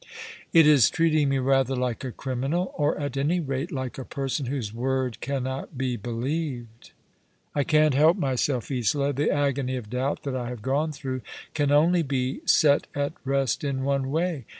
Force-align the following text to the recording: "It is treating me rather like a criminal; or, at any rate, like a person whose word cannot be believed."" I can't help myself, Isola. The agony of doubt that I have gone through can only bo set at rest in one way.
"It 0.51 0.65
is 0.65 0.89
treating 0.89 1.29
me 1.29 1.37
rather 1.37 1.75
like 1.75 2.03
a 2.03 2.11
criminal; 2.11 2.73
or, 2.75 2.99
at 2.99 3.17
any 3.17 3.39
rate, 3.39 3.71
like 3.71 3.99
a 3.99 4.03
person 4.03 4.47
whose 4.47 4.73
word 4.73 5.19
cannot 5.21 5.77
be 5.77 5.95
believed."" 5.95 6.89
I 7.53 7.63
can't 7.63 7.93
help 7.93 8.17
myself, 8.17 8.71
Isola. 8.71 9.13
The 9.13 9.29
agony 9.29 9.75
of 9.75 9.91
doubt 9.91 10.23
that 10.23 10.35
I 10.35 10.49
have 10.49 10.63
gone 10.63 10.91
through 10.91 11.21
can 11.53 11.69
only 11.71 12.01
bo 12.01 12.41
set 12.47 12.87
at 12.95 13.13
rest 13.23 13.63
in 13.63 13.83
one 13.83 14.09
way. 14.09 14.45